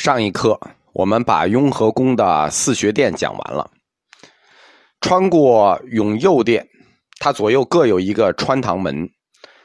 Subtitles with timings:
[0.00, 0.58] 上一课
[0.94, 3.70] 我们把雍和宫的四学殿讲完了，
[5.02, 6.66] 穿过永佑殿，
[7.18, 9.06] 它左右各有一个穿堂门，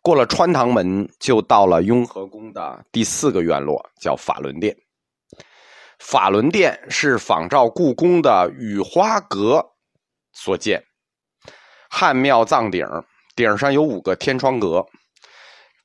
[0.00, 4.76] 过了穿堂门就到了雍和宫的第四个院落，叫法轮殿。
[5.98, 9.66] 法轮殿是仿照故宫的雨花阁
[10.32, 10.80] 所建，
[11.90, 12.86] 汉庙藏顶，
[13.34, 14.86] 顶上有五个天窗阁，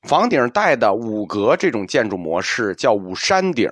[0.08, 3.68] 房顶带的五阁这种建筑模式叫五山顶。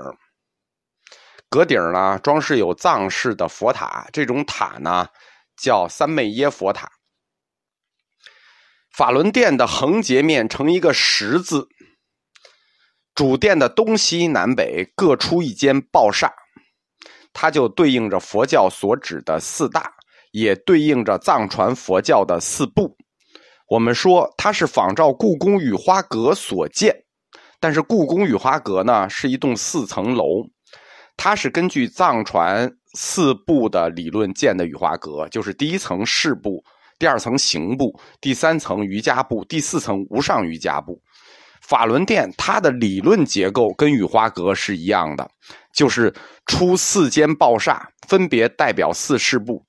[1.54, 5.08] 阁顶呢，装饰有藏式的佛塔，这种塔呢
[5.56, 6.92] 叫三昧耶佛塔。
[8.92, 11.68] 法轮殿的横截面呈一个十字，
[13.14, 16.34] 主殿的东西南北各出一间爆厦，
[17.32, 19.94] 它就对应着佛教所指的四大，
[20.32, 22.98] 也对应着藏传佛教的四部。
[23.68, 27.04] 我们说它是仿照故宫雨花阁所建，
[27.60, 30.50] 但是故宫雨花阁呢是一栋四层楼。
[31.16, 36.64] 它是根据藏传四部的理论建的雨花阁，就是第一层事部，
[37.00, 41.02] 第二层刑部，第三层瑜伽部，第四层无上瑜伽部。
[41.62, 45.30] 法轮殿它的理论结构跟雨花阁是一样的，
[45.74, 46.14] 就是
[46.46, 49.66] 出四间爆煞，分别代表四事部，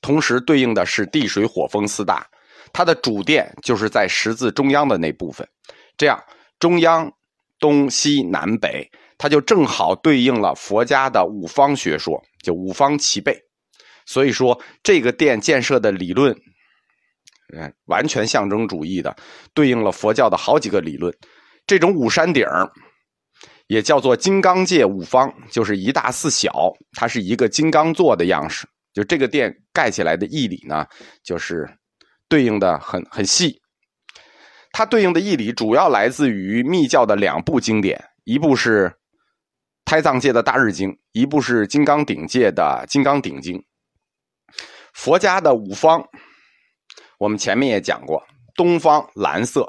[0.00, 2.26] 同时对应的是地水火风四大。
[2.72, 5.48] 它的主殿就是在十字中央的那部分，
[5.96, 6.20] 这样
[6.58, 7.10] 中央、
[7.58, 8.90] 东西南北。
[9.18, 13.34] 它就正好对应了佛家的五方学说，就五方齐备。
[14.04, 16.36] 所以说，这个殿建设的理论，
[17.56, 19.16] 嗯，完全象征主义的，
[19.54, 21.12] 对应了佛教的好几个理论。
[21.66, 22.46] 这种五山顶
[23.68, 26.52] 也叫做金刚界五方，就是一大四小，
[26.92, 28.68] 它是一个金刚座的样式。
[28.92, 30.86] 就这个殿盖起来的义理呢，
[31.24, 31.66] 就是
[32.28, 33.58] 对应的很很细。
[34.78, 38.92] 它对应的义理主要来自于密教的两部经典，一部是。
[39.86, 43.58] 胎藏界的大日经，一部是金刚顶界的金刚顶经。
[44.92, 46.06] 佛家的五方，
[47.18, 48.22] 我们前面也讲过：
[48.54, 49.66] 东方蓝色，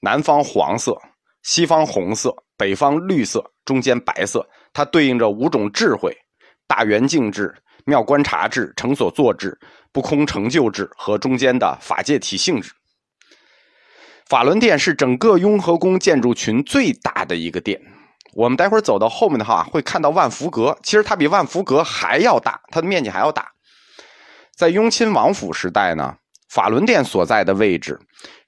[0.00, 1.00] 南方黄色，
[1.44, 4.44] 西方红色，北方绿色，中间白色。
[4.72, 6.12] 它对应着五种智慧：
[6.66, 7.54] 大圆镜智、
[7.84, 9.56] 妙观察智、成所作智、
[9.92, 12.72] 不空成就智和中间的法界体性智。
[14.28, 17.80] 法轮殿是整个雍和宫建筑群最大的一个殿。
[18.34, 20.76] 我们待会儿走到后面的话，会看到万福阁。
[20.82, 23.52] 其实它比万福阁还要大，它的面积还要大。
[24.54, 26.16] 在雍亲王府时代呢，
[26.48, 27.98] 法轮殿所在的位置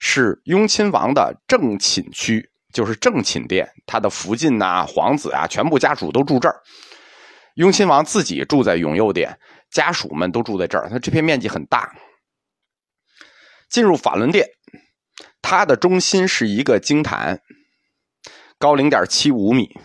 [0.01, 3.71] 是雍亲王的正寝区，就是正寝殿。
[3.87, 6.61] 他的福晋呐、皇子啊，全部家属都住这儿。
[7.55, 9.39] 雍亲王自己住在永佑殿，
[9.71, 10.89] 家属们都住在这儿。
[10.91, 11.95] 他这片面积很大。
[13.71, 14.49] 进入法轮殿，
[15.43, 17.41] 它的中心是一个经坛。
[18.59, 19.79] 高零点七五米，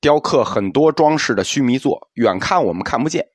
[0.00, 3.26] 雕刻很多装饰的须弥座，远看我们看不见。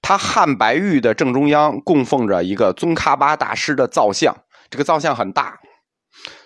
[0.00, 5.60] 它汉白玉的正中央供奉着一个宗喀巴大师的造像，这个造像很大，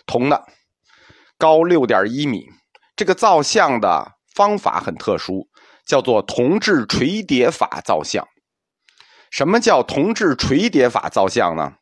[0.06, 0.44] 铜的，
[1.38, 2.46] 高六点一米。
[2.96, 5.48] 这个造像的方法很特殊，
[5.86, 8.26] 叫做铜制垂叠法造像。
[9.30, 11.74] 什么叫铜制垂叠法造像呢？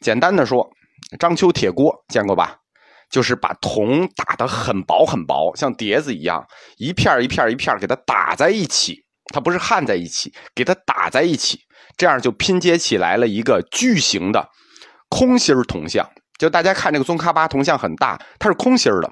[0.00, 0.70] 简单的说，
[1.18, 2.56] 章丘铁锅见过吧？
[3.10, 6.42] 就是把铜打得很薄很薄，像碟子一样，
[6.78, 8.96] 一片一片一片给它打在一起。
[9.32, 11.58] 它不是焊在一起，给它打在一起，
[11.96, 14.46] 这样就拼接起来了一个巨型的
[15.08, 16.06] 空心铜像。
[16.38, 19.10] 就大家看这个宗喀巴铜像很大，它是空心的，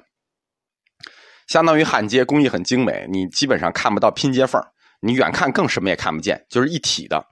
[1.47, 4.61] 相当于焊接工艺很精美，你基本上看不到拼接缝，
[5.01, 7.25] 你远看更什么也看不见，就是一体的。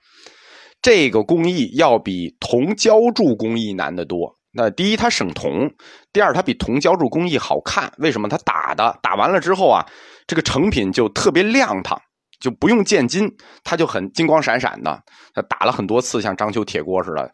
[0.81, 4.39] 这个工艺要比铜浇铸工艺难得多。
[4.52, 5.70] 那第一，它省铜；
[6.12, 7.92] 第二，它比铜浇铸工艺好看。
[8.00, 8.28] 为什么？
[8.28, 9.86] 它打的打完了之后啊，
[10.26, 12.02] 这个成品就特别亮堂，
[12.40, 13.32] 就不用见金，
[13.64, 15.00] 它就很金光闪闪的。
[15.36, 17.32] 它打了很多次，像章丘铁锅似的，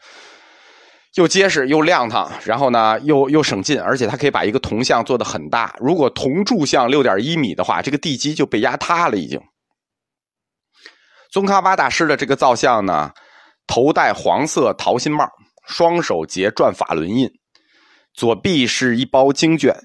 [1.16, 5.74] 又结实又亮堂，然后呢又又省劲，而且它可以把一个铜像做的很大。
[5.80, 9.40] 如果铜铸像六点一米的话，这个地基就被压塌了已经。
[11.32, 13.10] 宗喀巴大师的这个造像呢，
[13.68, 15.26] 头戴黄色桃心帽。
[15.68, 17.30] 双手结转法轮印，
[18.14, 19.76] 左臂是一包经卷，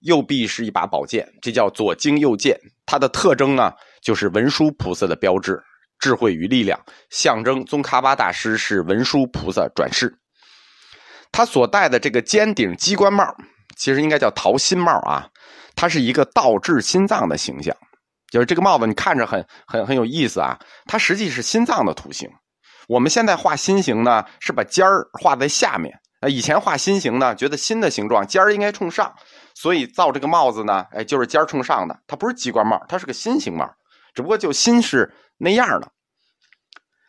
[0.00, 2.58] 右臂是一把宝剑，这叫左经右剑。
[2.86, 3.72] 它的特征呢，
[4.02, 5.62] 就是文殊菩萨的标志，
[5.98, 6.78] 智慧与力量，
[7.10, 10.18] 象征宗喀巴大师是文殊菩萨转世。
[11.32, 13.34] 他所戴的这个尖顶鸡冠帽，
[13.76, 15.28] 其实应该叫桃心帽啊，
[15.74, 17.76] 它是一个倒置心脏的形象，
[18.30, 22.30] 就是这个帽子你看着很很很有意思啊，它实际是心脏的图形。
[22.88, 25.98] 我们现在画心形呢，是把尖儿画在下面。
[26.20, 29.12] 啊，以前画心形呢，觉得心的形状尖儿应该冲上，
[29.54, 33.70] 所以造这个帽子呢，哎，就是尖冲上的，它不是鸡冠帽，它是个心形帽，
[34.14, 35.88] 只不过就心是那样的。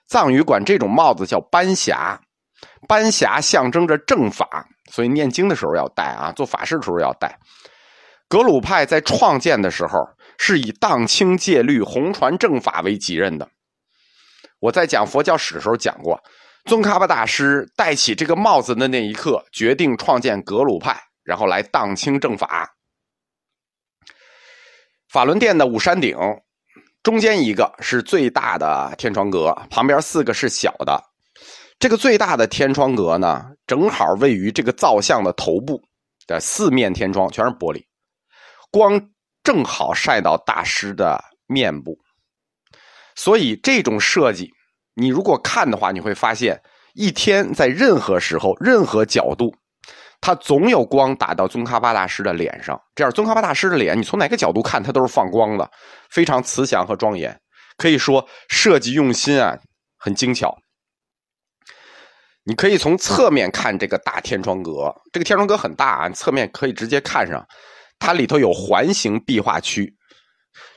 [0.07, 2.19] 藏语管这种帽子叫班霞，
[2.87, 7.39] 班霞象征着正法，所以念经的时候要戴啊，做法事的时候要戴。
[8.27, 9.99] 格鲁派在创建的时候
[10.37, 13.47] 是以荡清戒律、弘传正法为己任的。
[14.59, 16.19] 我在讲佛教史的时候讲过，
[16.65, 22.75] 宗喀巴大师戴起这个帽子的那一刻，决定创建格鲁派，然后来荡清正法。
[25.09, 26.17] 法轮殿的五山顶。
[27.03, 30.99] 中间一个是最大的天窗阁，旁边四个是小的。
[31.77, 35.79] 这个最大的天窗阁呢，正好位于这个造像的头部
[36.25, 37.85] 的四面天窗全是玻璃，
[38.71, 38.99] 光
[39.43, 41.95] 正好晒到大师的面部。
[43.15, 44.51] 所以这种设计，
[44.93, 46.61] 你如果看的话，你会发现
[46.93, 49.55] 一天在任何时候、任何角度。
[50.21, 55.69] 它总有光打到宗喀巴大师的脸上，这样宗喀巴大师的脸，你从哪个角度看，它都是放光的，
[56.09, 57.39] 非常慈祥和庄严。
[57.77, 59.55] 可以说设计用心啊，
[59.99, 60.57] 很精巧。
[62.43, 67.45] 你可以从侧面看这个大天窗阁，这个天窗阁很大啊，侧面可以直接看上。
[67.99, 69.93] 它里头有环形壁画区，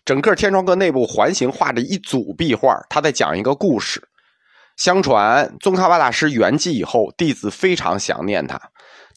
[0.05, 4.03] 整个天窗阁内部环形画着一组壁画，他在讲一个故事。
[4.77, 8.61] 相传宗喀巴大师圆寂以后，弟子非常想念他。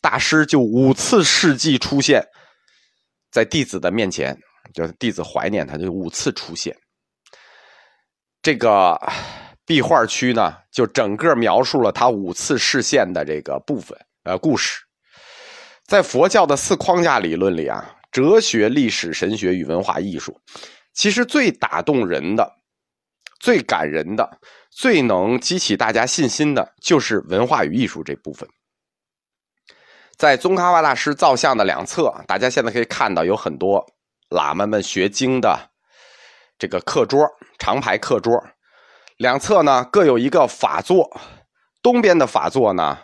[0.01, 2.25] 大师就五次世纪出现
[3.31, 4.35] 在弟子的面前，
[4.73, 6.75] 就是弟子怀念他，就五次出现。
[8.41, 8.99] 这个
[9.67, 14.81] 壁画区呢，就整个描述了他五次视线的这个部分，呃，故事。
[15.85, 20.39] 在佛教的四框架理论里啊，哲学、历史、神学与文化艺术，
[20.93, 22.57] 其实最打动人的、
[23.39, 28.47] 最感人的、最能激起大家信心的，就是文化与艺术这部分。
[30.17, 33.83] 在宗喀巴大师造像的两侧，大家现在可以看到有很多
[34.29, 35.71] 喇嘛们学经的
[36.59, 38.43] 这个课桌，长排课桌。
[39.17, 41.19] 两侧呢各有一个法座，
[41.81, 42.99] 东边的法座呢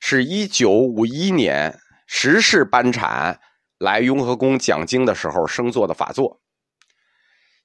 [0.00, 3.38] 是一九五一年十世班禅
[3.78, 6.40] 来雍和宫讲经的时候升座的法座。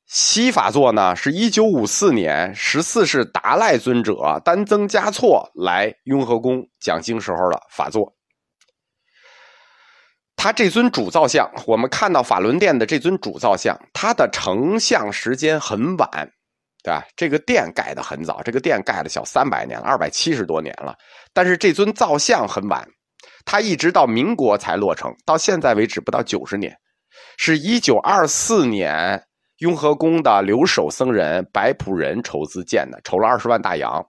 [0.06, 8.14] 西法座呢是一九五四年十四世达赖尊者丹增嘉措来雍和宫讲经时候的法座。
[10.36, 16.10] 他这尊主造像，我们看到法轮殿的这尊主造像，它的成像时间很晚，
[16.84, 17.08] 对吧？
[17.16, 20.98] 这个殿盖的很早，这个殿盖了小三百年了，二百七十多年了。
[21.32, 22.86] 但是这尊造像很晚，
[23.46, 26.76] 它一直到民国才落成，到现在为止不到九十年，
[27.38, 29.24] 是一九二四年
[29.58, 34.06] 雍和宫的留守僧人白朴仁筹资建的，筹了二十万大洋，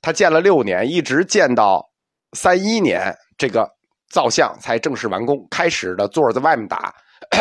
[0.00, 1.90] 他建了六年，一直建到
[2.32, 3.74] 三一年这个。
[4.08, 6.94] 造像才正式完工，开始的座在外面打，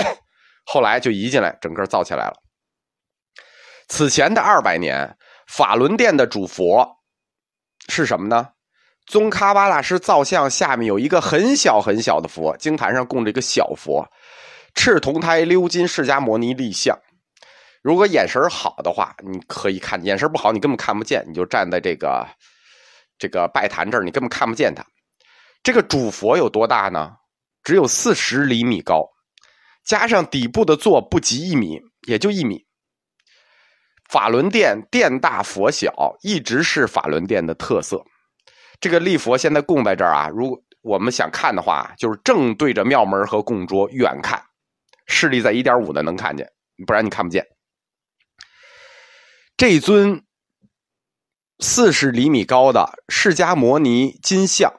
[0.66, 2.34] 后来就移进来，整个造起来了。
[3.88, 5.16] 此前的二百年，
[5.48, 6.90] 法轮殿的主佛
[7.88, 8.50] 是什么呢？
[9.06, 14.06] 宗喀巴大师造像下面有一个很小很小的佛，经坛上供着一个小佛，
[14.74, 16.98] 赤铜胎鎏金释迦牟尼立像。
[17.84, 21.24] 如果眼神好的话，你可以看；眼神不好，你根本看不见。
[21.28, 22.28] 你就站在这个
[23.20, 24.84] 这个拜坛这儿，你根本看不见他。
[25.62, 27.12] 这个主佛有多大呢？
[27.64, 29.08] 只有四十厘米高，
[29.86, 32.66] 加上底部的座不及一米，也就一米。
[34.10, 38.04] 法轮殿殿大佛小，一直是法轮殿的特色。
[38.80, 44.44] 这个立佛现在供在这儿啊，如果我们想看的话，就是正对着庙门和供桌，远看，
[45.08, 46.52] 视力在一点五的能看见，
[46.86, 47.46] 不然你看不见。
[49.58, 50.24] 这尊
[51.60, 54.74] 四十厘米高的释迦摩尼金像。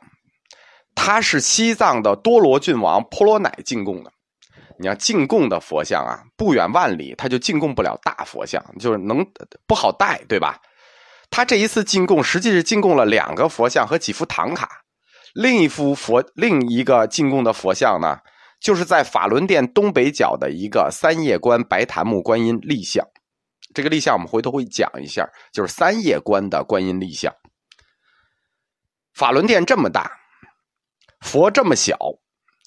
[0.99, 4.11] 它是西藏的多罗郡王婆罗乃进贡的，
[4.79, 9.23] 你要进贡的佛像啊，不远万里他就进贡不了大佛像，就是能
[9.67, 10.59] 不好带，对吧？
[11.31, 14.69] 他这一次进贡，实际是进贡了两个佛像和几幅唐卡，
[15.35, 18.19] 另一幅佛，另一个进贡的佛像呢，
[18.61, 23.07] 就是在法轮殿东北角的一个三叶观白檀木观音立像，
[23.75, 27.35] 这个立像我们回头会讲一下，就是三叶观的观音立像。
[29.15, 30.11] 法轮殿这么大。
[31.23, 31.97] 佛这么小，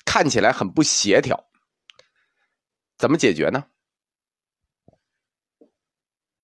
[0.05, 1.45] 看起来很不协调，
[2.97, 3.63] 怎么解决呢？